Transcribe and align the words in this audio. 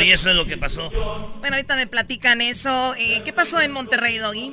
y 0.00 0.10
eso 0.10 0.30
es 0.30 0.36
lo 0.36 0.46
que 0.46 0.56
pasó. 0.56 0.90
Bueno, 1.40 1.56
ahorita 1.56 1.76
me 1.76 1.86
platican 1.86 2.40
eso. 2.40 2.94
Eh, 2.96 3.22
¿Qué 3.24 3.32
pasó 3.32 3.60
en 3.60 3.72
Monterrey, 3.72 4.18
Doggy? 4.18 4.52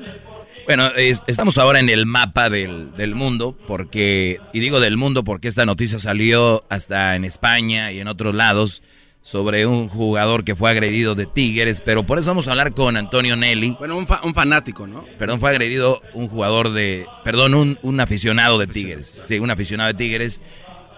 Bueno, 0.65 0.89
estamos 0.95 1.57
ahora 1.57 1.79
en 1.79 1.89
el 1.89 2.05
mapa 2.05 2.49
del, 2.49 2.95
del, 2.95 3.15
mundo, 3.15 3.57
porque, 3.67 4.39
y 4.53 4.59
digo 4.59 4.79
del 4.79 4.95
mundo 4.95 5.23
porque 5.23 5.47
esta 5.47 5.65
noticia 5.65 5.97
salió 5.97 6.63
hasta 6.69 7.15
en 7.15 7.25
España 7.25 7.91
y 7.91 7.99
en 7.99 8.07
otros 8.07 8.35
lados 8.35 8.83
sobre 9.23 9.65
un 9.65 9.87
jugador 9.87 10.43
que 10.43 10.55
fue 10.55 10.71
agredido 10.71 11.13
de 11.15 11.25
Tigres, 11.27 11.81
pero 11.85 12.05
por 12.05 12.17
eso 12.17 12.29
vamos 12.29 12.47
a 12.47 12.51
hablar 12.51 12.73
con 12.73 12.97
Antonio 12.97 13.35
Nelly. 13.35 13.75
Bueno, 13.77 13.97
un, 13.97 14.07
un 14.23 14.33
fanático, 14.33 14.87
¿no? 14.87 15.05
Perdón, 15.17 15.39
fue 15.39 15.51
agredido 15.51 15.99
un 16.13 16.27
jugador 16.27 16.71
de, 16.71 17.05
perdón, 17.23 17.53
un, 17.53 17.79
un 17.81 17.99
aficionado 17.99 18.57
de 18.57 18.67
Tigres. 18.67 19.21
Sí, 19.25 19.39
un 19.39 19.51
aficionado 19.51 19.87
de 19.87 19.93
Tigres. 19.93 20.41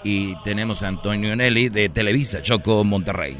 Y 0.03 0.35
tenemos 0.43 0.83
a 0.83 0.89
Antonio 0.89 1.35
Nelly 1.35 1.69
de 1.69 1.89
Televisa, 1.89 2.41
Choco 2.41 2.83
Monterrey. 2.83 3.37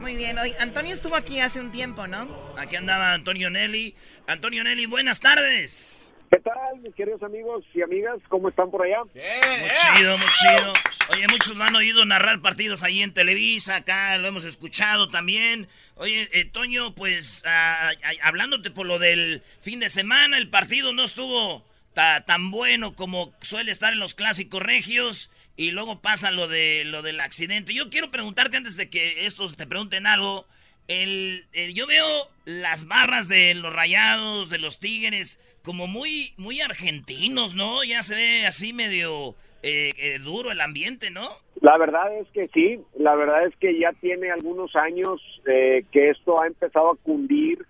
Muy 0.00 0.16
bien, 0.16 0.38
hoy 0.38 0.54
Antonio 0.58 0.92
estuvo 0.94 1.14
aquí 1.14 1.40
hace 1.40 1.60
un 1.60 1.70
tiempo, 1.70 2.06
¿no? 2.06 2.26
Aquí 2.58 2.76
andaba 2.76 3.12
Antonio 3.12 3.50
Nelly. 3.50 3.94
Antonio 4.26 4.64
Nelly, 4.64 4.86
buenas 4.86 5.20
tardes. 5.20 6.14
¿Qué 6.30 6.40
tal, 6.40 6.80
mis 6.80 6.94
queridos 6.94 7.22
amigos 7.22 7.62
y 7.74 7.82
amigas? 7.82 8.18
¿Cómo 8.28 8.48
están 8.48 8.70
por 8.70 8.86
allá? 8.86 9.02
muy 9.04 9.68
chido, 9.68 10.16
muy 10.16 10.26
chido. 10.28 10.72
Oye, 11.10 11.26
muchos 11.28 11.54
lo 11.54 11.62
han 11.62 11.76
oído 11.76 12.06
narrar 12.06 12.40
partidos 12.40 12.82
ahí 12.82 13.02
en 13.02 13.12
Televisa, 13.12 13.76
acá 13.76 14.16
lo 14.16 14.28
hemos 14.28 14.44
escuchado 14.44 15.10
también. 15.10 15.68
Oye, 15.96 16.28
eh, 16.32 16.46
Toño, 16.46 16.94
pues 16.94 17.44
ah, 17.46 17.90
hablándote 18.22 18.70
por 18.70 18.86
lo 18.86 18.98
del 18.98 19.42
fin 19.60 19.78
de 19.78 19.90
semana, 19.90 20.38
el 20.38 20.48
partido 20.48 20.94
no 20.94 21.04
estuvo 21.04 21.64
tan 21.92 22.50
bueno 22.50 22.94
como 22.94 23.34
suele 23.40 23.70
estar 23.70 23.92
en 23.92 23.98
los 23.98 24.14
clásicos 24.14 24.62
regios 24.62 25.30
y 25.56 25.70
luego 25.70 26.00
pasa 26.00 26.30
lo 26.30 26.48
de 26.48 26.84
lo 26.84 27.02
del 27.02 27.20
accidente. 27.20 27.74
Yo 27.74 27.90
quiero 27.90 28.10
preguntarte 28.10 28.56
antes 28.56 28.76
de 28.76 28.88
que 28.88 29.26
estos 29.26 29.56
te 29.56 29.66
pregunten 29.66 30.06
algo. 30.06 30.46
El, 30.88 31.44
yo 31.74 31.86
veo 31.86 32.06
las 32.44 32.86
barras 32.86 33.28
de 33.28 33.54
los 33.54 33.72
rayados, 33.72 34.50
de 34.50 34.58
los 34.58 34.80
tigres, 34.80 35.40
como 35.64 35.86
muy, 35.86 36.32
muy 36.36 36.60
argentinos, 36.60 37.54
¿no? 37.54 37.84
Ya 37.84 38.02
se 38.02 38.16
ve 38.16 38.46
así 38.46 38.72
medio 38.72 39.34
eh, 39.62 39.92
eh, 39.96 40.18
duro 40.18 40.50
el 40.50 40.60
ambiente, 40.60 41.10
¿no? 41.10 41.28
La 41.60 41.78
verdad 41.78 42.18
es 42.18 42.26
que 42.28 42.48
sí, 42.48 42.80
la 42.98 43.14
verdad 43.14 43.46
es 43.46 43.54
que 43.56 43.78
ya 43.78 43.92
tiene 44.00 44.32
algunos 44.32 44.74
años 44.74 45.20
eh, 45.46 45.84
que 45.92 46.10
esto 46.10 46.42
ha 46.42 46.46
empezado 46.46 46.90
a 46.90 46.96
cundir. 46.96 47.64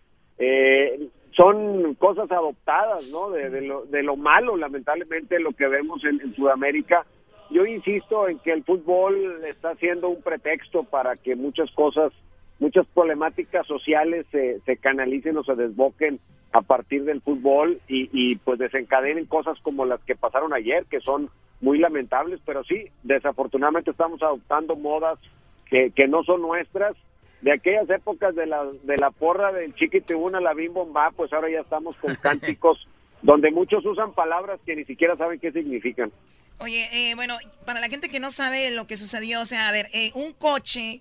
son 1.37 1.95
cosas 1.97 2.31
adoptadas, 2.31 3.07
¿no? 3.09 3.31
De, 3.31 3.61
lo, 3.61 3.85
de 3.85 4.03
lo 4.03 4.17
malo, 4.17 4.57
lamentablemente, 4.57 5.39
lo 5.39 5.53
que 5.53 5.67
vemos 5.67 6.03
en 6.05 6.35
Sudamérica 6.35 7.05
yo 7.53 7.67
insisto 7.67 8.29
en 8.29 8.39
que 8.39 8.53
el 8.53 8.65
fútbol 8.65 9.45
está 9.47 9.75
siendo 9.77 10.09
un 10.09 10.23
pretexto 10.23 10.85
para 10.85 11.17
que 11.17 11.37
muchas 11.37 11.71
cosas, 11.73 12.13
muchas 12.59 12.87
problemáticas 12.89 13.67
sociales 13.67 14.27
se, 14.31 14.61
se 14.61 14.77
canalicen 14.77 15.37
o 15.37 15.45
se 15.45 15.55
desboquen 15.55 16.21
a 16.53 16.63
partir 16.63 17.05
del 17.05 17.21
fútbol 17.23 17.81
y, 17.89 18.11
y 18.13 18.37
pues 18.37 18.59
desencadenen 18.59 19.27
cosas 19.27 19.59
como 19.63 19.85
las 19.85 20.03
que 20.05 20.15
pasaron 20.17 20.53
ayer, 20.53 20.85
que 20.87 21.01
son 21.01 21.31
muy 21.61 21.79
lamentables, 21.79 22.41
pero 22.45 22.65
sí, 22.65 22.87
desafortunadamente 23.03 23.93
estamos 23.93 24.23
adoptando 24.23 24.77
modas 24.77 25.19
que, 25.67 25.91
que 25.93 26.09
no 26.09 26.23
son 26.25 26.43
nuestras. 26.43 26.95
De 27.41 27.53
aquellas 27.53 27.89
épocas 27.91 28.35
de 28.37 28.47
la, 28.47 28.65
de 28.85 28.97
la 28.99 29.11
porra 29.11 29.53
del 29.53 29.75
chiquitibuna, 29.75 30.41
la 30.41 30.55
bim 30.55 30.73
bomba, 30.73 31.11
pues 31.17 31.33
ahora 31.33 31.51
ya 31.51 31.61
estamos 31.61 31.97
con 31.97 32.15
cánticos 32.23 32.87
donde 33.23 33.51
muchos 33.51 33.85
usan 33.87 34.13
palabras 34.13 34.61
que 34.67 34.77
ni 34.77 34.85
siquiera 34.85 35.17
saben 35.17 35.41
qué 35.41 35.53
significan. 35.53 36.13
Oye, 36.59 36.89
eh, 36.93 37.15
bueno, 37.15 37.37
para 37.65 37.81
la 37.81 37.89
gente 37.89 38.09
que 38.09 38.21
no 38.21 38.31
sabe 38.31 38.71
lo 38.71 38.87
que 38.87 38.97
sucedió, 38.97 39.41
o 39.41 39.45
sea, 39.45 39.69
a 39.69 39.73
ver, 39.73 39.87
eh, 39.93 40.13
un 40.15 40.33
coche 40.33 41.01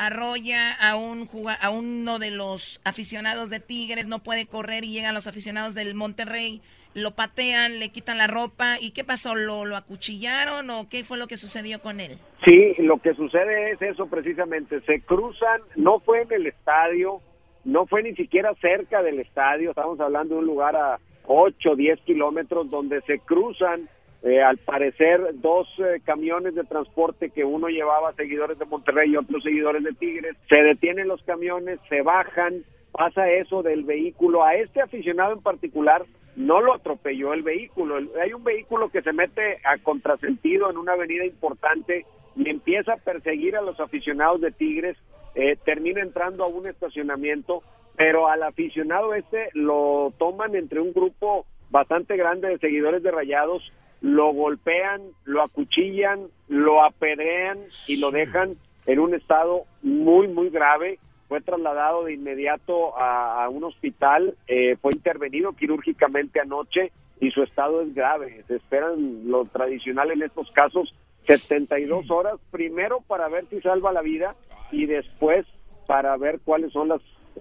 arrolla 0.00 0.72
a 0.80 0.96
un 0.96 1.28
a 1.60 1.70
uno 1.70 2.18
de 2.18 2.30
los 2.30 2.80
aficionados 2.84 3.50
de 3.50 3.60
Tigres, 3.60 4.06
no 4.06 4.20
puede 4.20 4.46
correr 4.46 4.84
y 4.84 4.92
llegan 4.92 5.14
los 5.14 5.26
aficionados 5.26 5.74
del 5.74 5.94
Monterrey, 5.94 6.62
lo 6.94 7.10
patean, 7.10 7.78
le 7.78 7.90
quitan 7.90 8.16
la 8.16 8.26
ropa 8.26 8.76
y 8.80 8.92
¿qué 8.92 9.04
pasó? 9.04 9.34
¿Lo, 9.34 9.66
lo 9.66 9.76
acuchillaron 9.76 10.70
o 10.70 10.88
qué 10.88 11.04
fue 11.04 11.18
lo 11.18 11.26
que 11.26 11.36
sucedió 11.36 11.80
con 11.82 12.00
él? 12.00 12.18
Sí, 12.46 12.74
lo 12.78 12.98
que 12.98 13.14
sucede 13.14 13.72
es 13.72 13.82
eso 13.82 14.06
precisamente, 14.06 14.80
se 14.82 15.02
cruzan, 15.02 15.60
no 15.76 16.00
fue 16.00 16.22
en 16.22 16.32
el 16.32 16.46
estadio, 16.46 17.20
no 17.64 17.86
fue 17.86 18.02
ni 18.02 18.14
siquiera 18.14 18.54
cerca 18.60 19.02
del 19.02 19.20
estadio, 19.20 19.70
estamos 19.70 20.00
hablando 20.00 20.34
de 20.34 20.40
un 20.40 20.46
lugar 20.46 20.76
a 20.76 20.98
8, 21.26 21.76
10 21.76 22.00
kilómetros 22.00 22.70
donde 22.70 23.02
se 23.02 23.18
cruzan 23.18 23.88
eh, 24.22 24.42
al 24.42 24.58
parecer 24.58 25.20
dos 25.34 25.66
eh, 25.78 26.00
camiones 26.04 26.54
de 26.54 26.64
transporte 26.64 27.30
que 27.30 27.44
uno 27.44 27.68
llevaba 27.68 28.12
seguidores 28.12 28.58
de 28.58 28.66
Monterrey 28.66 29.10
y 29.10 29.16
otros 29.16 29.42
seguidores 29.42 29.82
de 29.82 29.94
Tigres, 29.94 30.36
se 30.48 30.56
detienen 30.56 31.08
los 31.08 31.22
camiones, 31.22 31.80
se 31.88 32.02
bajan, 32.02 32.64
pasa 32.92 33.30
eso 33.30 33.62
del 33.62 33.84
vehículo. 33.84 34.44
A 34.44 34.56
este 34.56 34.82
aficionado 34.82 35.32
en 35.32 35.42
particular 35.42 36.04
no 36.36 36.60
lo 36.60 36.74
atropelló 36.74 37.32
el 37.32 37.42
vehículo. 37.42 37.96
Hay 38.22 38.32
un 38.34 38.44
vehículo 38.44 38.90
que 38.90 39.02
se 39.02 39.12
mete 39.12 39.58
a 39.64 39.78
contrasentido 39.78 40.70
en 40.70 40.76
una 40.76 40.92
avenida 40.92 41.24
importante 41.24 42.04
y 42.36 42.48
empieza 42.48 42.94
a 42.94 42.98
perseguir 42.98 43.56
a 43.56 43.62
los 43.62 43.80
aficionados 43.80 44.40
de 44.40 44.52
Tigres, 44.52 44.96
eh, 45.34 45.56
termina 45.64 46.02
entrando 46.02 46.44
a 46.44 46.48
un 46.48 46.66
estacionamiento, 46.66 47.62
pero 47.96 48.28
al 48.28 48.42
aficionado 48.42 49.14
este 49.14 49.48
lo 49.54 50.12
toman 50.18 50.54
entre 50.56 50.80
un 50.80 50.92
grupo 50.92 51.46
bastante 51.70 52.16
grande 52.16 52.48
de 52.48 52.58
seguidores 52.58 53.02
de 53.02 53.10
Rayados 53.10 53.72
lo 54.00 54.32
golpean, 54.32 55.02
lo 55.24 55.42
acuchillan, 55.42 56.28
lo 56.48 56.82
apedrean 56.82 57.58
y 57.86 57.96
lo 57.98 58.10
dejan 58.10 58.56
en 58.86 58.98
un 58.98 59.14
estado 59.14 59.64
muy, 59.82 60.28
muy 60.28 60.50
grave. 60.50 60.98
Fue 61.28 61.40
trasladado 61.40 62.04
de 62.04 62.14
inmediato 62.14 62.98
a, 62.98 63.48
un 63.50 63.62
hospital, 63.64 64.34
eh, 64.48 64.76
fue 64.80 64.92
intervenido 64.92 65.52
quirúrgicamente 65.52 66.40
anoche 66.40 66.90
y 67.20 67.30
su 67.30 67.42
estado 67.42 67.82
es 67.82 67.94
grave. 67.94 68.42
Se 68.48 68.56
esperan 68.56 69.30
lo 69.30 69.44
tradicional 69.44 70.10
en 70.10 70.22
estos 70.22 70.50
casos, 70.50 70.92
72 71.26 72.10
horas, 72.10 72.40
primero 72.50 73.00
para 73.06 73.28
ver 73.28 73.44
si 73.46 73.60
salva 73.60 73.92
la 73.92 74.02
vida 74.02 74.34
y 74.72 74.86
después 74.86 75.46
para 75.86 76.16
ver 76.16 76.40
cuáles 76.44 76.72
son 76.72 76.88
las 76.88 77.00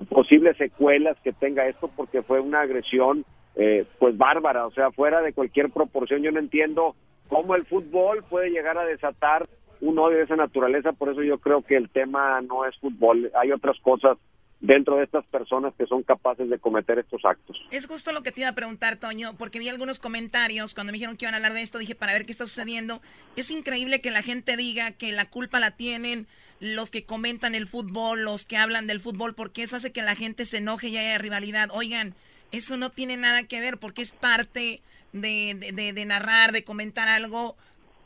posibles 0.09 0.57
secuelas 0.57 1.17
que 1.23 1.33
tenga 1.33 1.67
esto, 1.67 1.89
porque 1.95 2.21
fue 2.21 2.39
una 2.39 2.61
agresión 2.61 3.25
eh, 3.59 3.85
pues 3.99 4.17
bárbara, 4.17 4.65
o 4.65 4.71
sea, 4.71 4.89
fuera 4.91 5.21
de 5.21 5.33
cualquier 5.33 5.69
proporción. 5.69 6.23
Yo 6.23 6.31
no 6.31 6.39
entiendo 6.39 6.95
cómo 7.27 7.55
el 7.55 7.65
fútbol 7.65 8.23
puede 8.29 8.49
llegar 8.49 8.77
a 8.77 8.85
desatar 8.85 9.47
un 9.81 9.99
odio 9.99 10.17
de 10.17 10.23
esa 10.23 10.37
naturaleza, 10.37 10.93
por 10.93 11.09
eso 11.09 11.21
yo 11.23 11.37
creo 11.39 11.61
que 11.61 11.75
el 11.75 11.89
tema 11.89 12.41
no 12.41 12.65
es 12.65 12.77
fútbol, 12.79 13.31
hay 13.35 13.51
otras 13.51 13.77
cosas 13.81 14.17
dentro 14.61 14.97
de 14.97 15.03
estas 15.03 15.25
personas 15.27 15.73
que 15.77 15.85
son 15.85 16.03
capaces 16.03 16.49
de 16.49 16.59
cometer 16.59 16.99
estos 16.99 17.23
actos. 17.23 17.57
Es 17.71 17.87
justo 17.87 18.11
lo 18.11 18.23
que 18.23 18.31
te 18.31 18.41
iba 18.41 18.49
a 18.49 18.55
preguntar, 18.55 18.97
Toño, 18.97 19.31
porque 19.37 19.59
vi 19.59 19.69
algunos 19.69 19.99
comentarios 19.99 20.73
cuando 20.73 20.91
me 20.91 20.97
dijeron 20.97 21.17
que 21.17 21.25
iban 21.25 21.33
a 21.33 21.37
hablar 21.37 21.53
de 21.53 21.61
esto, 21.61 21.79
dije, 21.79 21.95
para 21.95 22.13
ver 22.13 22.25
qué 22.25 22.31
está 22.31 22.45
sucediendo. 22.45 23.01
Es 23.35 23.51
increíble 23.51 24.01
que 24.01 24.11
la 24.11 24.21
gente 24.21 24.57
diga 24.57 24.91
que 24.91 25.11
la 25.11 25.29
culpa 25.29 25.59
la 25.59 25.71
tienen 25.71 26.27
los 26.59 26.91
que 26.91 27.05
comentan 27.05 27.55
el 27.55 27.67
fútbol, 27.67 28.23
los 28.23 28.45
que 28.45 28.57
hablan 28.57 28.87
del 28.87 28.99
fútbol, 28.99 29.33
porque 29.33 29.63
eso 29.63 29.77
hace 29.77 29.93
que 29.93 30.01
la 30.01 30.15
gente 30.15 30.43
se 30.43 30.57
enoje 30.57 30.89
y 30.89 30.97
haya 30.97 31.17
rivalidad. 31.17 31.69
Oigan, 31.71 32.15
eso 32.51 32.77
no 32.77 32.89
tiene 32.89 33.17
nada 33.17 33.43
que 33.43 33.59
ver 33.59 33.77
porque 33.77 34.01
es 34.01 34.11
parte 34.11 34.81
de, 35.13 35.93
de, 35.93 36.05
narrar, 36.05 36.51
de 36.51 36.63
comentar 36.63 37.07
algo. 37.07 37.55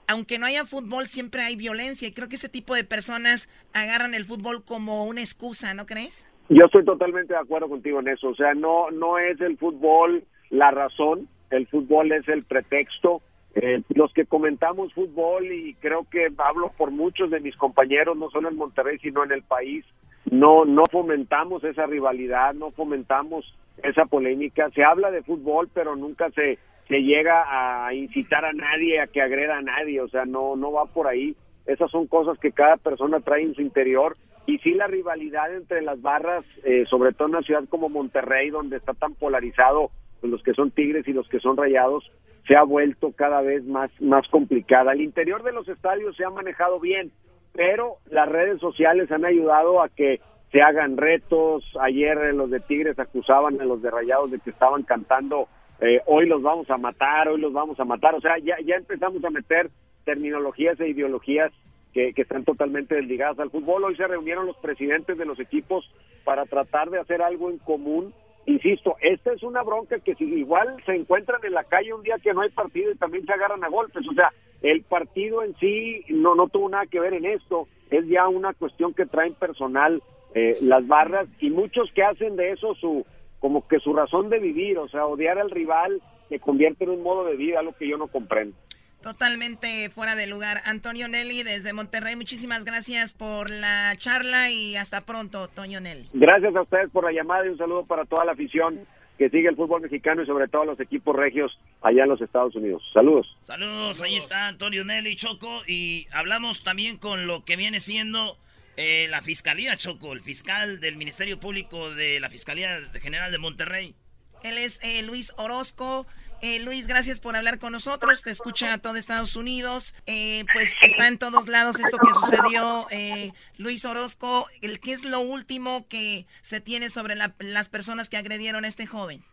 Aunque 0.08 0.38
no 0.38 0.46
haya 0.46 0.66
fútbol, 0.66 1.08
siempre 1.08 1.42
hay 1.42 1.56
violencia 1.56 2.08
y 2.08 2.12
creo 2.12 2.28
que 2.28 2.36
ese 2.36 2.50
tipo 2.50 2.76
de 2.76 2.84
personas 2.84 3.50
agarran 3.74 4.14
el 4.14 4.26
fútbol 4.26 4.64
como 4.64 5.06
una 5.06 5.22
excusa, 5.22 5.74
¿no 5.74 5.86
crees? 5.86 6.28
Yo 6.50 6.66
estoy 6.66 6.84
totalmente 6.84 7.34
de 7.34 7.40
acuerdo 7.40 7.70
contigo 7.70 8.00
en 8.00 8.10
eso. 8.10 8.30
O 8.30 8.36
sea, 8.36 8.54
no, 8.54 8.92
no 8.92 9.18
es 9.18 9.40
el 9.40 9.58
fútbol 9.58 10.24
la 10.50 10.72
razón, 10.72 11.28
el 11.50 11.68
fútbol 11.68 12.12
es 12.12 12.28
el 12.28 12.44
pretexto. 12.44 13.22
Eh, 13.56 13.82
los 13.90 14.12
que 14.14 14.26
comentamos 14.26 14.94
fútbol 14.94 15.52
y 15.52 15.76
creo 15.76 16.06
que 16.10 16.28
hablo 16.38 16.72
por 16.76 16.92
muchos 16.92 17.30
de 17.30 17.40
mis 17.40 17.56
compañeros, 17.56 18.18
no 18.18 18.30
solo 18.32 18.50
en 18.50 18.58
Monterrey, 18.58 18.98
sino 19.00 19.24
en 19.24 19.32
el 19.32 19.44
país, 19.44 19.86
no, 20.30 20.66
no 20.66 20.84
fomentamos 20.92 21.64
esa 21.64 21.86
rivalidad, 21.86 22.54
no 22.56 22.72
fomentamos 22.72 23.46
esa 23.82 24.06
polémica. 24.06 24.70
Se 24.72 24.84
habla 24.84 25.12
de 25.12 25.24
fútbol, 25.24 25.70
pero 25.74 25.96
nunca 25.96 26.30
se, 26.32 26.60
se 26.88 27.02
llega 27.02 27.46
a 27.86 27.94
incitar 27.94 28.46
a 28.46 28.54
nadie 28.54 29.00
a 29.02 29.08
que 29.08 29.22
agreda 29.22 29.58
a 29.58 29.62
nadie, 29.62 30.02
o 30.02 30.08
sea, 30.08 30.26
no, 30.26 30.56
no 30.56 30.72
va 30.72 30.86
por 30.86 31.08
ahí. 31.08 31.36
Esas 31.66 31.90
son 31.92 32.08
cosas 32.08 32.38
que 32.40 32.52
cada 32.52 32.78
persona 32.78 33.20
trae 33.22 33.44
en 33.44 33.56
su 33.56 33.62
interior. 33.62 34.18
Y 34.46 34.58
sí 34.60 34.74
la 34.74 34.88
rivalidad 34.88 35.56
entre 35.56 35.82
las 35.82 36.02
barras, 36.02 36.44
eh, 36.66 36.84
sobre 36.90 37.14
todo 37.14 37.30
en 37.30 37.36
una 37.36 37.44
ciudad 37.44 37.64
como 37.70 37.88
Monterrey, 37.88 38.50
donde 38.50 38.76
está 38.76 38.94
tan 38.94 39.14
polarizado 39.16 39.90
pues, 40.20 40.32
los 40.32 40.44
que 40.44 40.54
son 40.54 40.72
tigres 40.72 41.08
y 41.08 41.14
los 41.14 41.30
que 41.30 41.40
son 41.40 41.56
rayados, 41.56 42.12
se 42.48 42.56
ha 42.58 42.64
vuelto 42.64 43.14
cada 43.14 43.42
vez 43.42 43.64
más, 43.64 43.90
más 44.02 44.28
complicada. 44.28 44.92
El 44.92 45.02
interior 45.02 45.44
de 45.44 45.54
los 45.54 45.68
estadios 45.70 46.16
se 46.18 46.26
ha 46.26 46.30
manejado 46.30 46.80
bien, 46.80 47.12
pero 47.54 47.98
las 48.10 48.28
redes 48.28 48.60
sociales 48.60 49.12
han 49.12 49.24
ayudado 49.24 49.82
a 49.82 49.88
que 49.88 50.20
se 50.54 50.62
hagan 50.62 50.96
retos. 50.96 51.66
Ayer 51.82 52.34
los 52.34 52.50
de 52.52 52.62
Tigres 52.62 52.98
acusaban 53.00 53.60
a 53.60 53.66
los 53.66 53.82
de 53.82 53.92
Rayados 53.92 54.32
de 54.32 54.40
que 54.40 54.52
estaban 54.52 54.84
cantando 54.84 55.50
eh, 55.82 56.00
hoy 56.06 56.28
los 56.28 56.42
vamos 56.42 56.70
a 56.70 56.78
matar, 56.78 57.28
hoy 57.28 57.42
los 57.42 57.52
vamos 57.52 57.78
a 57.80 57.86
matar. 57.86 58.16
O 58.16 58.22
sea, 58.22 58.38
ya, 58.38 58.56
ya 58.64 58.76
empezamos 58.76 59.26
a 59.26 59.32
meter 59.32 59.70
terminologías 60.06 60.80
e 60.80 60.90
ideologías 60.90 61.52
que, 61.92 62.14
están 62.16 62.44
totalmente 62.46 62.96
desligadas 62.96 63.40
al 63.40 63.50
fútbol. 63.50 63.84
Hoy 63.84 63.96
se 63.96 64.08
reunieron 64.08 64.46
los 64.46 64.56
presidentes 64.58 65.18
de 65.18 65.26
los 65.26 65.40
equipos 65.40 65.90
para 66.24 66.46
tratar 66.46 66.90
de 66.92 67.00
hacer 67.00 67.22
algo 67.22 67.50
en 67.50 67.58
común. 67.58 68.14
Insisto, 68.46 68.96
esta 69.02 69.34
es 69.34 69.42
una 69.42 69.64
bronca 69.64 70.00
que 70.00 70.16
si 70.16 70.26
igual 70.26 70.76
se 70.86 70.94
encuentran 70.94 71.44
en 71.44 71.54
la 71.54 71.64
calle 71.64 71.94
un 71.94 72.04
día 72.04 72.18
que 72.22 72.34
no 72.34 72.42
hay 72.42 72.50
partido 72.50 72.92
y 72.92 72.98
también 72.98 73.26
se 73.26 73.34
agarran 73.34 73.64
a 73.64 73.70
golpes. 73.70 74.08
O 74.08 74.14
sea, 74.14 74.32
el 74.62 74.84
partido 74.84 75.44
en 75.44 75.56
sí 75.56 76.06
no, 76.10 76.36
no 76.36 76.48
tuvo 76.48 76.70
nada 76.70 76.86
que 76.86 77.00
ver 77.00 77.14
en 77.14 77.26
esto. 77.26 77.68
Es 77.90 78.08
ya 78.08 78.28
una 78.28 78.54
cuestión 78.54 78.94
que 78.94 79.06
traen 79.06 79.34
personal 79.34 80.02
eh, 80.34 80.58
las 80.62 80.86
barras 80.88 81.28
y 81.40 81.50
muchos 81.50 81.92
que 81.94 82.04
hacen 82.04 82.36
de 82.36 82.52
eso 82.52 82.76
su 82.76 83.06
como 83.40 83.68
que 83.68 83.80
su 83.80 83.94
razón 83.94 84.30
de 84.30 84.40
vivir, 84.40 84.78
o 84.78 84.88
sea, 84.88 85.06
odiar 85.06 85.38
al 85.38 85.52
rival 85.52 86.02
se 86.30 86.40
convierte 86.40 86.86
en 86.86 86.92
un 86.92 87.04
modo 87.04 87.26
de 87.26 87.36
vida, 87.36 87.60
algo 87.60 87.76
que 87.78 87.90
yo 87.90 87.98
no 87.98 88.08
comprendo. 88.08 88.56
Totalmente 89.02 89.90
fuera 89.90 90.16
de 90.16 90.28
lugar. 90.28 90.60
Antonio 90.66 91.10
Nelly 91.10 91.44
desde 91.44 91.74
Monterrey, 91.74 92.16
muchísimas 92.16 92.64
gracias 92.64 93.14
por 93.14 93.50
la 93.50 93.94
charla 93.98 94.50
y 94.50 94.78
hasta 94.78 95.02
pronto, 95.02 95.44
Antonio 95.44 95.82
Nelly. 95.82 96.08
Gracias 96.14 96.56
a 96.56 96.62
ustedes 96.62 96.90
por 96.90 97.04
la 97.04 97.12
llamada 97.12 97.46
y 97.46 97.50
un 97.50 97.58
saludo 97.58 97.86
para 97.86 98.06
toda 98.06 98.24
la 98.24 98.32
afición 98.32 98.80
que 99.18 99.30
sigue 99.30 99.50
el 99.50 99.58
fútbol 99.58 99.82
mexicano 99.82 100.24
y 100.24 100.26
sobre 100.26 100.48
todo 100.48 100.64
los 100.64 100.80
equipos 100.80 101.14
regios 101.14 101.52
allá 101.82 102.04
en 102.04 102.10
los 102.10 102.22
Estados 102.22 102.56
Unidos. 102.56 102.82
Saludos. 102.94 103.28
Saludos, 103.42 104.02
ahí 104.02 104.16
está 104.16 104.48
Antonio 104.48 104.86
Nelly 104.86 105.18
Choco 105.18 105.64
y 105.68 106.08
hablamos 106.14 106.64
también 106.64 106.98
con 106.98 107.28
lo 107.28 107.44
que 107.44 107.58
viene 107.58 107.82
siendo 107.82 108.38
eh, 108.78 109.08
la 109.10 109.22
Fiscalía 109.22 109.78
Choco, 109.78 110.14
el 110.14 110.22
fiscal 110.22 110.80
del 110.80 110.98
Ministerio 110.98 111.40
Público 111.40 111.92
de 111.92 112.20
la 112.20 112.30
Fiscalía 112.30 112.80
General 113.02 113.32
de 113.32 113.38
Monterrey. 113.38 113.96
Él 114.44 114.58
es 114.58 114.80
eh, 114.84 115.02
Luis 115.04 115.34
Orozco. 115.38 116.06
Eh, 116.44 116.60
Luis, 116.60 116.88
gracias 116.88 117.22
por 117.22 117.38
hablar 117.38 117.58
con 117.58 117.72
nosotros. 117.72 118.22
Te 118.22 118.30
escucha 118.30 118.74
a 118.74 118.78
todo 118.78 118.98
Estados 118.98 119.38
Unidos. 119.38 119.96
Eh, 120.08 120.44
pues 120.52 120.78
está 120.82 121.08
en 121.08 121.18
todos 121.18 121.48
lados 121.48 121.80
esto 121.80 121.98
que 121.98 122.14
sucedió. 122.14 122.86
Eh, 122.92 123.32
Luis 123.56 123.86
Orozco, 123.86 124.48
¿qué 124.60 124.92
es 124.92 125.06
lo 125.06 125.22
último 125.22 125.88
que 125.88 126.28
se 126.42 126.60
tiene 126.60 126.90
sobre 126.90 127.16
las 127.16 127.70
personas 127.70 128.10
que 128.10 128.18
agredieron 128.18 128.66
a 128.66 128.68
este 128.68 128.86
joven? 128.86 129.24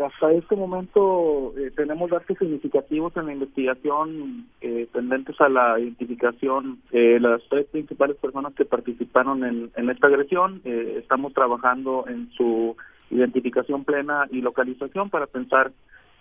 Hasta 0.00 0.32
este 0.32 0.56
momento 0.56 1.52
tenemos 1.76 2.10
datos 2.10 2.38
significativos 2.38 3.16
en 3.16 3.26
la 3.26 3.32
investigación 3.32 4.46
tendentes 4.92 5.40
a 5.40 5.48
la 5.48 5.78
identificación 5.78 6.80
de 6.90 7.20
las 7.20 7.42
tres 7.50 7.66
principales 7.66 8.16
personas 8.16 8.54
que 8.54 8.64
participaron 8.64 9.44
en, 9.44 9.70
en 9.76 9.90
esta 9.90 10.06
agresión. 10.06 10.60
estamos 10.64 11.34
trabajando 11.34 12.04
en 12.08 12.30
su 12.32 12.76
identificación 13.10 13.84
plena 13.84 14.26
y 14.30 14.40
localización 14.40 15.10
para 15.10 15.26
pensar 15.26 15.72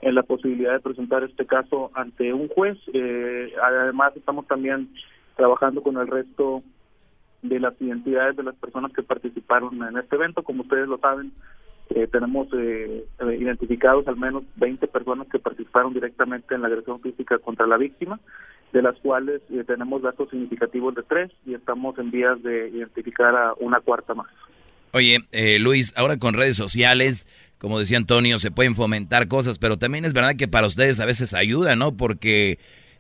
en 0.04 0.16
la 0.16 0.24
posibilidad 0.24 0.74
de 0.74 0.80
presentar 0.80 1.24
este 1.24 1.46
caso 1.46 1.90
ante 1.94 2.34
un 2.34 2.50
juez. 2.50 2.78
Eh, 2.94 3.54
además, 3.62 4.16
estamos 4.16 4.46
también 4.48 4.90
trabajando 5.36 5.82
con 5.82 5.98
el 5.98 6.08
resto 6.08 6.62
de 7.42 7.60
las 7.60 7.74
identidades 7.82 8.36
de 8.36 8.44
las 8.44 8.56
personas 8.56 8.92
que 8.92 9.02
participaron 9.02 9.82
en 9.82 9.98
este 9.98 10.16
evento. 10.16 10.44
Como 10.44 10.64
ustedes 10.64 10.88
lo 10.88 10.98
saben, 10.98 11.32
eh, 11.90 12.08
tenemos 12.08 12.48
eh, 12.58 13.06
identificados 13.40 14.08
al 14.08 14.18
menos 14.18 14.44
20 14.56 14.88
personas 14.88 15.28
que 15.32 15.40
participaron 15.40 15.94
directamente 15.94 16.56
en 16.56 16.62
la 16.62 16.68
agresión 16.68 17.02
física 17.02 17.38
contra 17.40 17.68
la 17.68 17.78
víctima, 17.78 18.20
de 18.72 18.82
las 18.82 18.98
cuales 19.00 19.42
tenemos 19.68 20.02
datos 20.02 20.30
significativos 20.32 20.96
de 20.96 21.04
tres 21.04 21.32
y 21.46 21.54
estamos 21.54 21.98
en 22.00 22.10
vías 22.10 22.42
de 22.42 22.70
identificar 22.70 23.36
a 23.36 23.54
una 23.60 23.80
cuarta 23.80 24.16
más. 24.16 24.28
Oye, 24.94 25.20
Luis, 25.60 25.94
ahora 25.96 26.18
con 26.18 26.34
redes 26.34 26.56
sociales 26.56 27.28
como 27.64 27.80
decía 27.80 27.96
Antonio, 27.96 28.40
se 28.40 28.52
pueden 28.52 28.76
fomentar 28.76 29.30
cosas, 29.30 29.58
pero 29.58 29.78
también 29.78 30.04
es 30.04 30.12
verdad 30.12 30.36
que 30.36 30.50
para 30.50 30.68
ustedes 30.68 31.00
a 31.00 31.06
veces 31.06 31.34
ayuda, 31.34 31.78
¿no? 31.78 31.96
Porque 31.96 32.60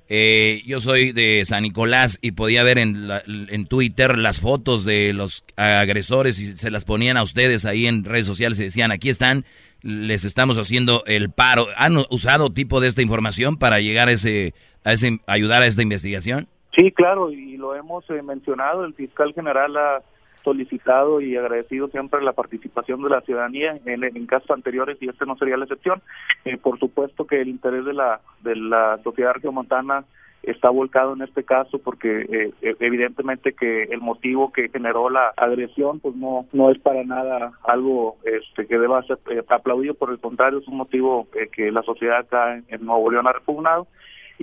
eh, 0.09 0.61
yo 0.65 0.79
soy 0.79 1.11
de 1.11 1.43
San 1.45 1.63
Nicolás 1.63 2.19
y 2.21 2.31
podía 2.31 2.63
ver 2.63 2.77
en, 2.77 3.09
en 3.25 3.65
Twitter 3.65 4.17
las 4.17 4.39
fotos 4.39 4.85
de 4.85 5.13
los 5.13 5.43
agresores 5.55 6.39
y 6.39 6.57
se 6.57 6.71
las 6.71 6.85
ponían 6.85 7.17
a 7.17 7.23
ustedes 7.23 7.65
ahí 7.65 7.87
en 7.87 8.03
redes 8.03 8.27
sociales 8.27 8.59
y 8.59 8.63
decían, 8.63 8.91
aquí 8.91 9.09
están, 9.09 9.45
les 9.81 10.25
estamos 10.25 10.57
haciendo 10.57 11.03
el 11.05 11.29
paro. 11.29 11.67
¿Han 11.77 11.97
usado 12.09 12.51
tipo 12.51 12.81
de 12.81 12.87
esta 12.87 13.01
información 13.01 13.57
para 13.57 13.79
llegar 13.79 14.07
a 14.07 14.11
ese, 14.11 14.53
a 14.83 14.93
ese 14.93 15.19
ayudar 15.27 15.61
a 15.61 15.67
esta 15.67 15.81
investigación? 15.81 16.47
Sí, 16.75 16.91
claro, 16.91 17.31
y 17.31 17.57
lo 17.57 17.75
hemos 17.75 18.09
eh, 18.09 18.21
mencionado, 18.23 18.83
el 18.83 18.95
fiscal 18.95 19.33
general 19.33 19.77
ha 19.77 20.01
solicitado 20.43 21.21
y 21.21 21.35
agradecido 21.35 21.87
siempre 21.87 22.21
la 22.21 22.33
participación 22.33 23.01
de 23.01 23.09
la 23.09 23.21
ciudadanía 23.21 23.79
en, 23.85 24.03
en 24.03 24.25
casos 24.25 24.51
anteriores 24.51 24.97
y 25.01 25.09
este 25.09 25.25
no 25.25 25.35
sería 25.37 25.57
la 25.57 25.65
excepción. 25.65 26.01
Eh, 26.45 26.57
por 26.57 26.79
supuesto 26.79 27.25
que 27.25 27.41
el 27.41 27.47
interés 27.47 27.85
de 27.85 27.93
la, 27.93 28.21
de 28.41 28.55
la 28.55 28.99
sociedad 29.03 29.33
regiomontana 29.33 30.05
está 30.43 30.69
volcado 30.69 31.13
en 31.13 31.21
este 31.21 31.43
caso 31.43 31.79
porque 31.79 32.27
eh, 32.29 32.51
e, 32.61 32.75
evidentemente 32.81 33.53
que 33.53 33.83
el 33.83 34.01
motivo 34.01 34.51
que 34.51 34.67
generó 34.67 35.09
la 35.09 35.29
agresión 35.37 36.01
pues 36.01 36.15
no 36.15 36.45
no 36.51 36.69
es 36.69 36.77
para 36.79 37.05
nada 37.05 37.53
algo 37.63 38.17
este 38.25 38.67
que 38.67 38.77
deba 38.77 39.01
ser 39.03 39.19
eh, 39.31 39.41
aplaudido 39.47 39.93
por 39.93 40.11
el 40.11 40.19
contrario 40.19 40.59
es 40.59 40.67
un 40.67 40.75
motivo 40.75 41.29
que 41.53 41.71
la 41.71 41.81
sociedad 41.83 42.17
acá 42.17 42.61
en 42.67 42.85
Nuevo 42.85 43.09
León 43.09 43.25
ha 43.25 43.31
repugnado 43.31 43.87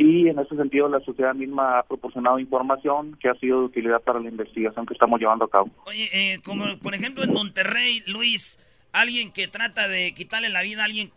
y 0.00 0.28
en 0.28 0.38
ese 0.38 0.56
sentido 0.56 0.88
la 0.88 1.00
sociedad 1.00 1.34
misma 1.34 1.78
ha 1.78 1.82
proporcionado 1.82 2.38
información 2.38 3.18
que 3.20 3.28
ha 3.28 3.34
sido 3.34 3.58
de 3.58 3.64
utilidad 3.66 4.00
para 4.00 4.18
la 4.18 4.30
investigación 4.30 4.86
que 4.86 4.94
estamos 4.94 5.20
llevando 5.20 5.44
a 5.44 5.50
cabo. 5.50 5.68
Oye, 5.84 6.08
eh, 6.14 6.38
como 6.42 6.64
por 6.78 6.94
ejemplo 6.94 7.22
en 7.22 7.34
Monterrey, 7.34 8.02
Luis, 8.06 8.58
alguien 8.92 9.30
que 9.30 9.46
trata 9.46 9.88
de 9.88 10.14
quitarle 10.14 10.48
la 10.48 10.62
vida 10.62 10.80
a 10.80 10.84
alguien, 10.86 11.10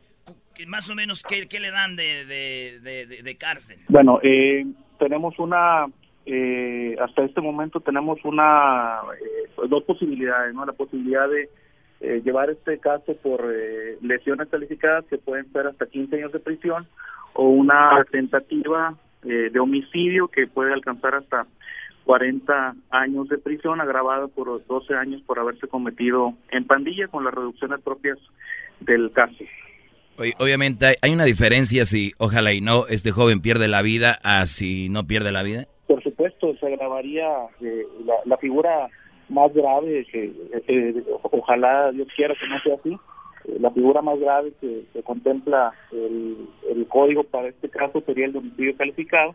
más 0.68 0.90
o 0.90 0.96
menos, 0.96 1.24
¿qué, 1.24 1.48
qué 1.48 1.62
le 1.62 1.72
dan 1.72 1.96
de, 1.96 2.26
de, 2.26 3.38
cárcel? 3.38 3.80
Bueno, 3.88 4.20
eh, 4.22 4.66
tenemos 5.00 5.40
una, 5.40 5.86
eh, 6.26 6.98
hasta 7.02 7.24
este 7.24 7.40
momento 7.40 7.80
tenemos 7.80 8.20
una, 8.26 9.00
dos 9.70 9.84
posibilidades, 9.86 10.54
¿no? 10.54 10.66
La 10.66 10.74
posibilidad 10.74 11.30
de 11.30 11.50
llevar 12.20 12.50
este 12.50 12.80
caso 12.80 13.16
por 13.24 13.46
lesiones 14.02 14.50
calificadas 14.50 15.06
que 15.06 15.18
pueden 15.18 15.50
ser 15.54 15.68
hasta 15.68 15.86
15 15.86 16.18
años 16.18 16.34
de 16.34 16.40
prisión 16.40 16.86
o 17.34 17.50
una 17.50 18.06
tentativa 18.12 18.96
eh, 19.24 19.50
de 19.52 19.60
homicidio 19.60 20.28
que 20.28 20.48
puede 20.48 20.74
alcanzar 20.74 21.16
hasta 21.16 21.46
40 22.06 22.76
años 22.90 23.30
de 23.30 23.38
prisión, 23.38 23.82
agravado 23.82 24.28
por 24.28 24.66
12 24.66 24.94
años 24.96 25.22
por 25.26 25.40
haberse 25.40 25.68
cometido 25.68 26.34
en 26.52 26.66
pandilla 26.66 27.08
con 27.08 27.24
las 27.24 27.34
reducciones 27.34 27.82
propias 27.82 28.18
del 28.82 29.12
caso. 29.12 29.44
Obviamente 30.40 30.94
hay 31.02 31.12
una 31.12 31.26
diferencia 31.26 31.86
si 31.86 32.12
ojalá 32.20 32.54
y 32.54 32.62
no 32.62 32.86
este 32.88 33.12
joven 33.12 33.42
pierde 33.42 33.68
la 33.68 33.82
vida 33.82 34.18
a 34.24 34.46
si 34.46 34.90
no 34.90 35.06
pierde 35.06 35.32
la 35.32 35.42
vida. 35.42 35.66
Por 35.88 36.04
supuesto, 36.04 36.56
se 36.60 36.68
agravaría 36.68 37.28
eh, 37.62 37.84
la, 38.26 38.38
figura 38.38 38.90
más 39.30 39.52
grave, 39.54 40.06
que 40.12 40.32
eh, 40.68 41.04
ojalá 41.24 41.92
Dios 41.92 42.08
quiera 42.16 42.36
que 42.36 42.48
no 42.48 42.60
sea 42.62 42.75
así, 42.75 42.98
la 43.60 43.72
figura 43.72 44.02
más 44.02 44.20
grave 44.20 44.54
que, 44.60 44.86
contempla 45.04 45.74
el, 45.92 46.48
código 46.88 47.24
para 47.24 47.48
este 47.48 47.70
caso 47.70 48.02
sería 48.06 48.26
el 48.26 48.34
de 48.34 48.40
homicidio 48.40 48.78
calificado, 48.78 49.34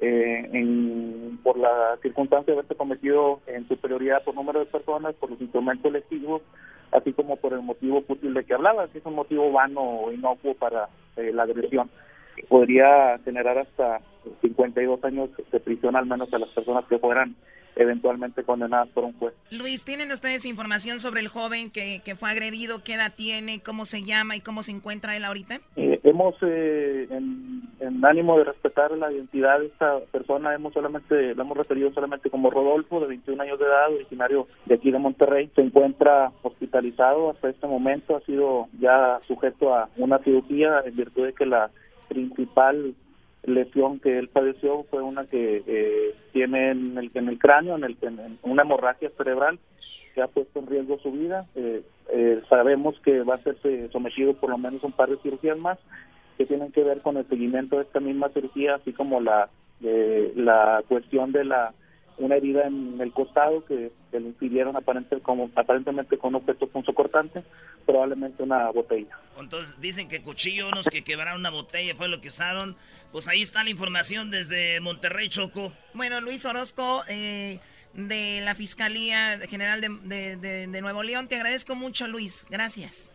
eh, 0.00 0.48
en, 0.52 1.38
por 1.42 1.58
la 1.58 1.96
circunstancia 2.02 2.52
de 2.52 2.58
haberse 2.58 2.76
cometido 2.76 3.40
en 3.46 3.66
superioridad 3.68 4.22
por 4.24 4.34
número 4.34 4.60
de 4.60 4.66
personas, 4.66 5.14
por 5.14 5.30
los 5.30 5.40
instrumentos 5.40 5.90
lesivos, 5.90 6.42
así 6.92 7.12
como 7.12 7.36
por 7.36 7.52
el 7.52 7.62
motivo 7.62 8.04
útil 8.06 8.34
de 8.34 8.44
que 8.44 8.54
hablaba, 8.54 8.88
que 8.88 8.98
es 8.98 9.06
un 9.06 9.14
motivo 9.14 9.50
vano 9.50 9.80
o 9.80 10.12
inocuo 10.12 10.54
para 10.54 10.88
eh, 11.16 11.32
la 11.32 11.44
agresión, 11.44 11.90
que 12.36 12.44
podría 12.44 13.18
generar 13.24 13.58
hasta 13.58 14.00
52 14.40 15.04
años 15.04 15.30
de 15.50 15.60
prisión 15.60 15.96
al 15.96 16.06
menos 16.06 16.32
a 16.32 16.38
las 16.38 16.48
personas 16.50 16.84
que 16.86 16.98
fueran 16.98 17.34
eventualmente 17.76 18.42
condenadas 18.42 18.88
por 18.88 19.04
un 19.04 19.12
juez. 19.14 19.34
Luis, 19.50 19.84
¿tienen 19.84 20.10
ustedes 20.10 20.44
información 20.44 20.98
sobre 20.98 21.20
el 21.20 21.28
joven 21.28 21.70
que, 21.70 22.02
que 22.04 22.14
fue 22.14 22.30
agredido? 22.30 22.82
¿Qué 22.84 22.94
edad 22.94 23.12
tiene? 23.14 23.60
¿Cómo 23.62 23.84
se 23.84 24.02
llama 24.02 24.36
y 24.36 24.40
cómo 24.40 24.62
se 24.62 24.72
encuentra 24.72 25.16
él 25.16 25.24
ahorita? 25.24 25.60
Eh, 25.76 26.00
hemos, 26.04 26.34
eh, 26.42 27.08
en, 27.10 27.62
ánimo 28.04 28.36
de 28.36 28.44
respetar 28.44 28.90
la 28.92 29.12
identidad 29.12 29.60
de 29.60 29.66
esta 29.66 30.00
persona, 30.10 30.54
hemos 30.54 30.74
solamente, 30.74 31.34
lo 31.34 31.42
hemos 31.42 31.56
referido 31.56 31.92
solamente 31.92 32.30
como 32.30 32.50
Rodolfo, 32.50 33.00
de 33.00 33.06
21 33.06 33.40
años 33.40 33.58
de 33.60 33.64
edad, 33.64 33.94
originario 33.94 34.48
de 34.66 34.74
aquí 34.74 34.90
de 34.90 34.98
Monterrey. 34.98 35.50
Se 35.54 35.62
encuentra 35.62 36.32
hospitalizado 36.42 37.30
hasta 37.30 37.48
este 37.48 37.66
momento, 37.68 38.16
ha 38.16 38.20
sido 38.22 38.66
ya 38.80 39.20
sujeto 39.26 39.72
a 39.72 39.88
una 39.96 40.18
cirugía 40.18 40.82
en 40.84 40.96
virtud 40.96 41.26
de 41.26 41.32
que 41.32 41.46
la 41.46 41.70
principal 42.08 42.94
lesión 43.44 43.98
que 43.98 44.18
él 44.18 44.28
padeció 44.28 44.84
fue 44.90 45.02
una 45.02 45.24
que 45.26 45.62
eh, 45.66 46.14
tiene 46.32 46.70
en 46.70 46.98
el, 46.98 47.10
en 47.14 47.28
el 47.28 47.38
cráneo, 47.38 47.76
en, 47.76 47.84
el, 47.84 47.96
en, 48.02 48.38
una 48.42 48.62
hemorragia 48.62 49.10
cerebral 49.16 49.58
que 50.14 50.22
ha 50.22 50.28
puesto 50.28 50.60
en 50.60 50.66
riesgo 50.66 50.98
su 50.98 51.12
vida. 51.12 51.46
Eh, 51.54 51.82
eh, 52.10 52.40
sabemos 52.48 52.98
que 53.04 53.22
va 53.22 53.36
a 53.36 53.42
ser 53.42 53.56
sometido 53.90 54.34
por 54.34 54.50
lo 54.50 54.58
menos 54.58 54.84
un 54.84 54.92
par 54.92 55.10
de 55.10 55.18
cirugías 55.18 55.58
más 55.58 55.78
que 56.38 56.46
tienen 56.46 56.72
que 56.72 56.84
ver 56.84 57.00
con 57.00 57.16
el 57.16 57.28
seguimiento 57.28 57.76
de 57.76 57.82
esta 57.82 58.00
misma 58.00 58.28
cirugía, 58.30 58.76
así 58.76 58.92
como 58.92 59.20
la 59.20 59.48
la 60.36 60.84
cuestión 60.86 61.32
de 61.32 61.44
la 61.44 61.74
una 62.18 62.36
herida 62.36 62.66
en 62.66 63.00
el 63.00 63.12
costado 63.12 63.64
que, 63.64 63.90
le 64.12 64.18
impidieron 64.18 64.76
aparente, 64.76 65.20
como, 65.20 65.50
aparentemente 65.56 66.18
con 66.18 66.34
un 66.34 66.42
objeto 66.42 66.66
punzocortante, 66.66 67.42
probablemente 67.86 68.42
una 68.42 68.70
botella. 68.70 69.18
Entonces 69.38 69.74
dicen 69.80 70.08
que 70.08 70.22
cuchillo, 70.22 70.68
unos 70.68 70.86
que 70.86 71.02
quebraron 71.02 71.40
una 71.40 71.50
botella 71.50 71.94
fue 71.94 72.08
lo 72.08 72.20
que 72.20 72.28
usaron. 72.28 72.76
Pues 73.10 73.26
ahí 73.28 73.42
está 73.42 73.64
la 73.64 73.70
información 73.70 74.30
desde 74.30 74.80
Monterrey, 74.80 75.28
Choco. 75.28 75.72
Bueno, 75.94 76.20
Luis 76.20 76.44
Orozco, 76.44 77.02
eh, 77.08 77.58
de 77.94 78.40
la 78.42 78.54
Fiscalía 78.54 79.38
General 79.48 79.80
de, 79.80 80.36
de, 80.36 80.80
Nuevo 80.80 81.02
León, 81.02 81.28
te 81.28 81.36
agradezco 81.36 81.74
mucho, 81.74 82.06
Luis. 82.06 82.46
Gracias. 82.50 83.12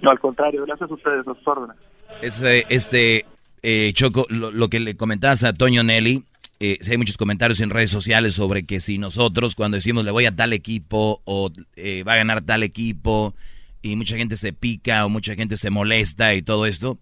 No, 0.00 0.10
al 0.10 0.18
contrario, 0.18 0.64
gracias 0.64 0.90
a 0.90 0.94
ustedes, 0.94 1.24
sus 1.24 1.46
órdenes. 1.46 1.76
Este, 2.22 2.66
este 2.74 3.24
eh, 3.62 3.92
Choco, 3.94 4.26
lo, 4.28 4.50
lo, 4.50 4.68
que 4.68 4.80
le 4.80 4.96
comentabas 4.96 5.44
a 5.44 5.52
Toño 5.52 5.82
Nelly, 5.82 6.24
eh, 6.62 6.78
hay 6.90 6.98
muchos 6.98 7.16
comentarios 7.16 7.60
en 7.60 7.70
redes 7.70 7.90
sociales 7.90 8.34
sobre 8.34 8.66
que 8.66 8.82
si 8.82 8.98
nosotros 8.98 9.54
cuando 9.54 9.76
decimos 9.76 10.04
le 10.04 10.10
voy 10.10 10.26
a 10.26 10.36
tal 10.36 10.52
equipo 10.52 11.22
o 11.24 11.50
eh, 11.76 12.02
va 12.02 12.12
a 12.12 12.16
ganar 12.16 12.42
tal 12.42 12.62
equipo 12.62 13.34
y 13.80 13.96
mucha 13.96 14.16
gente 14.16 14.36
se 14.36 14.52
pica 14.52 15.06
o 15.06 15.08
mucha 15.08 15.34
gente 15.34 15.56
se 15.56 15.70
molesta 15.70 16.34
y 16.34 16.42
todo 16.42 16.66
esto, 16.66 16.98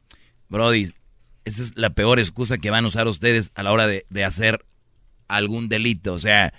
Brody, 0.48 0.92
esa 1.44 1.62
es 1.62 1.72
la 1.76 1.90
peor 1.90 2.20
excusa 2.20 2.58
que 2.58 2.70
van 2.70 2.84
a 2.84 2.86
usar 2.86 3.08
ustedes 3.08 3.50
a 3.56 3.64
la 3.64 3.72
hora 3.72 3.88
de, 3.88 4.24
hacer 4.24 4.64
algún 5.26 5.68
delito. 5.68 6.14
O 6.14 6.18
sea, 6.20 6.54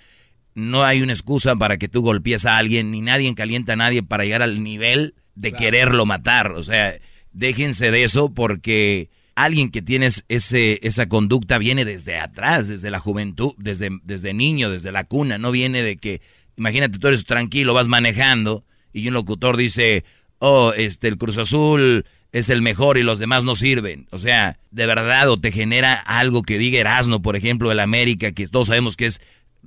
no 0.53 0.83
hay 0.83 1.01
una 1.01 1.13
excusa 1.13 1.55
para 1.55 1.77
que 1.77 1.87
tú 1.87 2.01
golpees 2.01 2.45
a 2.45 2.57
alguien, 2.57 2.91
ni 2.91 2.99
nadie 2.99 3.33
calienta 3.33 3.73
a 3.73 3.77
nadie 3.77 4.03
para 4.03 4.25
llegar 4.25 4.41
al 4.41 4.61
nivel 4.61 5.15
de 5.35 5.53
quererlo 5.53 6.05
matar. 6.05 6.51
O 6.51 6.63
sea, 6.63 6.95
déjense 7.31 7.91
de 7.91 8.03
eso 8.03 8.33
porque 8.33 9.09
alguien 9.43 9.71
que 9.71 9.81
tienes 9.81 10.25
ese, 10.27 10.79
esa 10.83 11.07
conducta 11.07 11.57
viene 11.57 11.85
desde 11.85 12.17
atrás, 12.17 12.67
desde 12.67 12.91
la 12.91 12.99
juventud, 12.99 13.53
desde, 13.57 13.89
desde 14.03 14.33
niño, 14.33 14.69
desde 14.69 14.91
la 14.91 15.03
cuna, 15.03 15.37
no 15.37 15.51
viene 15.51 15.81
de 15.83 15.97
que, 15.97 16.21
imagínate, 16.57 16.99
tú 16.99 17.07
eres 17.07 17.25
tranquilo, 17.25 17.73
vas 17.73 17.87
manejando 17.87 18.65
y 18.91 19.07
un 19.07 19.13
locutor 19.13 19.55
dice, 19.57 20.03
oh, 20.39 20.73
este, 20.75 21.07
el 21.07 21.17
Cruz 21.17 21.37
Azul 21.37 22.05
es 22.31 22.49
el 22.49 22.61
mejor 22.61 22.97
y 22.97 23.03
los 23.03 23.19
demás 23.19 23.43
no 23.43 23.55
sirven. 23.55 24.07
O 24.11 24.17
sea, 24.17 24.59
de 24.71 24.85
verdad, 24.85 25.29
o 25.29 25.37
te 25.37 25.51
genera 25.51 25.93
algo 25.93 26.43
que 26.43 26.57
diga 26.57 26.79
Erasmo, 26.79 27.21
por 27.21 27.35
ejemplo, 27.35 27.71
el 27.71 27.79
América, 27.79 28.31
que 28.31 28.47
todos 28.47 28.67
sabemos 28.67 28.97
que 28.97 29.07
es 29.07 29.21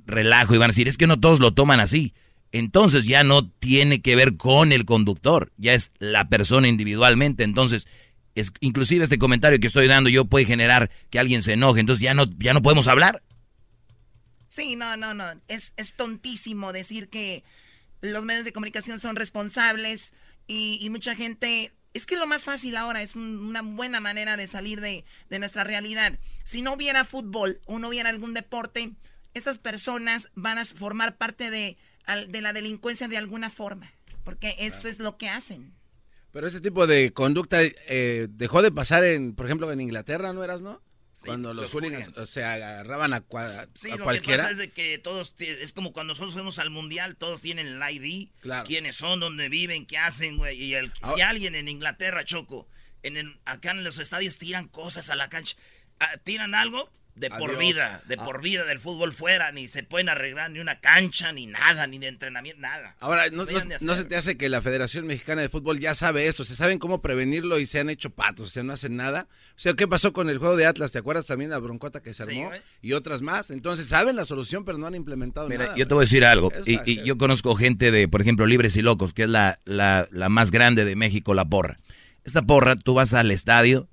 relajo 0.05 0.55
y 0.55 0.57
van 0.57 0.69
a 0.69 0.73
decir, 0.73 0.87
es 0.87 0.97
que 0.97 1.07
no 1.07 1.19
todos 1.19 1.39
lo 1.39 1.53
toman 1.53 1.79
así. 1.79 2.13
Entonces 2.51 3.05
ya 3.05 3.23
no 3.23 3.49
tiene 3.49 4.01
que 4.01 4.15
ver 4.15 4.37
con 4.37 4.71
el 4.71 4.85
conductor, 4.85 5.51
ya 5.57 5.73
es 5.73 5.91
la 5.97 6.29
persona 6.29 6.67
individualmente. 6.67 7.43
Entonces, 7.43 7.87
es, 8.35 8.51
inclusive 8.59 9.03
este 9.03 9.19
comentario 9.19 9.59
que 9.59 9.67
estoy 9.67 9.87
dando 9.87 10.09
yo 10.09 10.25
puede 10.25 10.45
generar 10.45 10.89
que 11.09 11.19
alguien 11.19 11.41
se 11.41 11.53
enoje, 11.53 11.79
entonces 11.79 12.01
ya 12.01 12.13
no, 12.13 12.25
ya 12.39 12.53
no 12.53 12.61
podemos 12.61 12.87
hablar. 12.87 13.21
Sí, 14.49 14.75
no, 14.75 14.97
no, 14.97 15.13
no. 15.13 15.25
Es, 15.47 15.73
es 15.77 15.95
tontísimo 15.95 16.73
decir 16.73 17.09
que 17.09 17.43
los 18.01 18.25
medios 18.25 18.45
de 18.45 18.53
comunicación 18.53 18.99
son 18.99 19.15
responsables 19.15 20.13
y, 20.47 20.87
mucha 20.89 21.15
gente... 21.15 21.71
Es 21.93 22.07
que 22.07 22.17
lo 22.17 22.25
más 22.25 22.45
fácil 22.45 22.75
ahora 22.75 23.03
es 23.03 23.15
una 23.15 23.61
buena 23.61 23.99
manera 23.99 24.35
de 24.35 24.47
salir 24.47 24.81
de, 24.81 25.05
de 25.29 25.39
nuestra 25.39 25.63
realidad. 25.63 26.19
Si 26.43 26.63
no 26.63 26.73
hubiera 26.73 27.05
fútbol 27.05 27.61
o 27.65 27.77
no 27.77 27.89
hubiera 27.89 28.09
algún 28.09 28.33
deporte, 28.33 28.93
estas 29.35 29.59
personas 29.59 30.31
van 30.33 30.57
a 30.57 30.65
formar 30.65 31.17
parte 31.17 31.51
de, 31.51 31.77
de 32.27 32.41
la 32.41 32.51
delincuencia 32.51 33.07
de 33.07 33.17
alguna 33.17 33.51
forma, 33.51 33.91
porque 34.23 34.55
eso 34.57 34.87
es 34.87 34.97
lo 34.97 35.17
que 35.17 35.29
hacen. 35.29 35.73
Pero 36.33 36.47
ese 36.47 36.59
tipo 36.59 36.87
de 36.87 37.13
conducta 37.13 37.59
eh, 37.61 38.27
dejó 38.29 38.61
de 38.61 38.71
pasar 38.71 39.05
en, 39.05 39.35
por 39.35 39.45
ejemplo, 39.45 39.71
en 39.71 39.79
Inglaterra, 39.79 40.33
¿no 40.33 40.43
eras, 40.43 40.61
no? 40.61 40.81
cuando 41.25 41.53
los, 41.53 41.73
los 41.73 42.29
se 42.29 42.43
agarraban 42.43 43.13
a, 43.13 43.17
a, 43.17 43.67
sí, 43.73 43.89
lo 43.89 44.07
que 44.09 44.19
pasa 44.19 44.51
es 44.51 44.57
de 44.57 44.71
que 44.71 44.97
todos, 44.97 45.35
es 45.39 45.71
como 45.71 45.93
cuando 45.93 46.11
nosotros 46.11 46.33
fuimos 46.33 46.59
al 46.59 46.69
mundial, 46.69 47.15
todos 47.15 47.41
tienen 47.41 47.67
el 47.67 47.81
ID, 47.81 48.29
claro. 48.41 48.67
quiénes 48.67 48.97
son, 48.97 49.19
dónde 49.19 49.49
viven, 49.49 49.85
qué 49.85 49.97
hacen, 49.97 50.37
güey. 50.37 50.61
Y 50.61 50.73
el, 50.73 50.91
si 51.13 51.21
alguien 51.21 51.55
en 51.55 51.67
Inglaterra, 51.67 52.25
Choco, 52.25 52.67
en 53.03 53.39
acá 53.45 53.71
en 53.71 53.83
los 53.83 53.99
estadios 53.99 54.37
tiran 54.37 54.67
cosas 54.67 55.09
a 55.09 55.15
la 55.15 55.29
cancha, 55.29 55.55
ah, 55.99 56.17
tiran 56.23 56.55
algo, 56.55 56.91
de 57.15 57.29
por 57.29 57.57
vida, 57.57 58.01
de 58.07 58.15
ah. 58.17 58.25
por 58.25 58.41
vida 58.41 58.65
del 58.65 58.79
fútbol 58.79 59.13
fuera, 59.13 59.51
ni 59.51 59.67
se 59.67 59.83
pueden 59.83 60.09
arreglar 60.09 60.49
ni 60.51 60.59
una 60.59 60.79
cancha, 60.79 61.31
ni 61.31 61.45
nada, 61.45 61.85
ni 61.85 61.99
de 61.99 62.07
entrenamiento, 62.07 62.61
nada. 62.61 62.95
Ahora, 62.99 63.29
no, 63.29 63.45
se 63.95 64.05
te 64.05 64.15
hace 64.15 64.37
que 64.37 64.49
la 64.49 64.61
Federación 64.61 65.05
Mexicana 65.05 65.41
de 65.41 65.49
Fútbol 65.49 65.79
ya 65.79 65.93
sabe 65.93 66.27
esto, 66.27 66.43
se 66.43 66.55
saben 66.55 66.79
cómo 66.79 67.01
prevenirlo 67.01 67.59
y 67.59 67.65
se 67.65 67.79
han 67.79 67.89
hecho 67.89 68.09
patos, 68.09 68.47
o 68.47 68.49
sea, 68.49 68.63
no 68.63 68.73
hacen 68.73 68.95
nada. 68.95 69.27
O 69.49 69.59
sea, 69.59 69.73
¿qué 69.73 69.87
pasó 69.87 70.13
con 70.13 70.29
el 70.29 70.39
juego 70.39 70.55
de 70.55 70.65
Atlas? 70.65 70.91
¿Te 70.91 70.99
acuerdas 70.99 71.25
también 71.25 71.51
la 71.51 71.59
broncota 71.59 72.01
que 72.01 72.13
se 72.13 72.23
armó? 72.23 72.51
y 72.81 72.93
otras 72.93 73.21
más. 73.21 73.51
Entonces, 73.51 73.87
saben 73.87 74.15
la 74.15 74.25
solución, 74.25 74.65
pero 74.65 74.77
no 74.77 74.87
han 74.87 74.95
implementado 74.95 75.47
nada. 75.49 75.75
Yo 75.75 75.87
te 75.87 75.93
voy 75.93 76.03
a 76.03 76.05
decir 76.05 76.25
algo, 76.25 76.51
y, 76.65 77.03
yo 77.03 77.17
conozco 77.17 77.55
gente 77.55 77.91
de, 77.91 78.07
por 78.07 78.21
ejemplo, 78.21 78.45
Libres 78.45 78.75
y 78.75 78.81
Locos, 78.81 79.13
que 79.13 79.23
es 79.23 79.29
la, 79.29 79.59
la, 79.65 80.07
la 80.11 80.29
más 80.29 80.51
grande 80.51 80.85
de 80.85 80.95
México, 80.95 81.33
la 81.33 81.45
porra. 81.45 81.77
Esta 82.23 82.41
porra, 82.41 82.75
tú 82.75 82.93
vas 82.93 83.13
al 83.13 83.31
estadio 83.31 83.89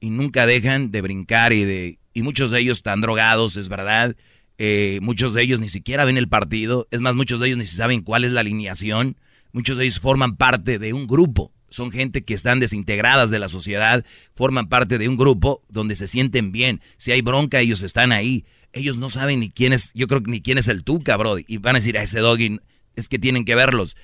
y 0.00 0.10
nunca 0.10 0.46
dejan 0.46 0.90
de 0.90 1.02
brincar 1.02 1.52
y 1.52 1.64
de 1.64 1.97
y 2.14 2.22
muchos 2.22 2.50
de 2.50 2.60
ellos 2.60 2.78
están 2.78 3.00
drogados, 3.00 3.56
es 3.56 3.68
verdad. 3.68 4.16
Eh, 4.58 4.98
muchos 5.02 5.34
de 5.34 5.42
ellos 5.42 5.60
ni 5.60 5.68
siquiera 5.68 6.04
ven 6.04 6.18
el 6.18 6.28
partido. 6.28 6.88
Es 6.90 7.00
más, 7.00 7.14
muchos 7.14 7.40
de 7.40 7.46
ellos 7.46 7.58
ni 7.58 7.66
saben 7.66 8.02
cuál 8.02 8.24
es 8.24 8.32
la 8.32 8.40
alineación. 8.40 9.16
Muchos 9.52 9.78
de 9.78 9.84
ellos 9.84 10.00
forman 10.00 10.36
parte 10.36 10.78
de 10.78 10.92
un 10.92 11.06
grupo. 11.06 11.52
Son 11.70 11.90
gente 11.90 12.24
que 12.24 12.34
están 12.34 12.60
desintegradas 12.60 13.30
de 13.30 13.38
la 13.38 13.48
sociedad, 13.48 14.04
forman 14.34 14.68
parte 14.68 14.96
de 14.96 15.08
un 15.08 15.16
grupo 15.16 15.62
donde 15.68 15.96
se 15.96 16.06
sienten 16.06 16.50
bien. 16.50 16.80
Si 16.96 17.12
hay 17.12 17.20
bronca, 17.20 17.60
ellos 17.60 17.82
están 17.82 18.10
ahí. 18.10 18.46
Ellos 18.72 18.96
no 18.96 19.10
saben 19.10 19.40
ni 19.40 19.50
quién 19.50 19.72
es, 19.72 19.92
yo 19.94 20.06
creo 20.08 20.22
que 20.22 20.30
ni 20.30 20.40
quién 20.40 20.58
es 20.58 20.68
el 20.68 20.82
Tuca, 20.82 21.16
bro. 21.16 21.36
Y 21.38 21.58
van 21.58 21.76
a 21.76 21.78
decir 21.78 21.98
a 21.98 22.02
ese 22.02 22.20
doggy, 22.20 22.58
es 22.96 23.08
que 23.08 23.18
tienen 23.18 23.44
que 23.44 23.54
verlos. 23.54 23.96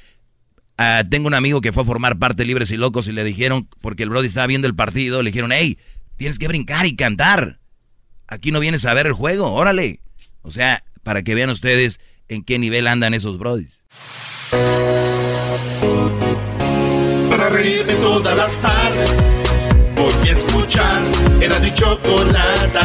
Ah, 0.76 1.04
tengo 1.08 1.26
un 1.26 1.34
amigo 1.34 1.61
que 1.61 1.73
fue 1.73 1.84
a 1.84 1.87
formar 1.87 2.18
parte 2.18 2.44
Libres 2.44 2.70
y 2.70 2.76
Locos 2.76 3.06
y 3.06 3.12
le 3.12 3.25
dijeron, 3.25 3.68
porque 3.80 4.02
el 4.02 4.11
Brody 4.11 4.26
estaba 4.26 4.46
viendo 4.46 4.66
el 4.66 4.75
partido, 4.75 5.23
le 5.23 5.30
dijeron, 5.30 5.52
hey, 5.52 5.78
tienes 6.16 6.38
que 6.38 6.49
brincar 6.49 6.87
y 6.87 6.96
cantar. 6.96 7.61
Aquí 8.35 8.50
no 8.50 8.59
vienes 8.59 8.85
a 8.85 8.93
ver 8.95 9.07
el 9.07 9.12
juego, 9.12 9.53
órale. 9.53 10.00
O 10.43 10.50
sea, 10.50 10.83
para 11.05 11.23
que 11.23 11.37
vean 11.37 11.50
ustedes 11.50 12.00
en 12.29 12.43
qué 12.43 12.59
nivel 12.59 12.88
andan 12.88 13.14
esos 13.14 13.38
brodis. 13.38 13.81
Para 17.31 17.49
reírme 17.49 17.95
todas 17.95 18.37
las 18.37 18.57
tardes, 18.61 19.11
voy 19.95 20.29
a 20.29 20.33
escuchar 20.33 21.03
era 21.41 21.61
mi 21.61 21.73
chocolate 21.75 22.81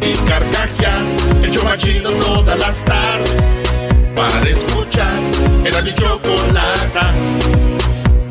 y 0.00 0.14
carcajear 0.26 1.04
el 1.42 1.50
chomachido 1.50 2.10
todas 2.12 2.58
las 2.58 2.82
tardes. 2.82 3.30
Para 4.16 4.48
escuchar 4.48 5.20
era 5.66 5.82
mi 5.82 5.92
chocolate 5.92 7.00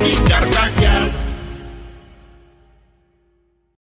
y 0.10 0.16
carcajear 0.28 0.73